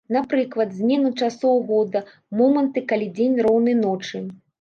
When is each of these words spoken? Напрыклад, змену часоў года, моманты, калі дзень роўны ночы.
Напрыклад, 0.15 0.69
змену 0.77 1.11
часоў 1.27 1.59
года, 1.71 2.01
моманты, 2.39 2.83
калі 2.93 3.11
дзень 3.19 3.37
роўны 3.49 3.77
ночы. 3.83 4.23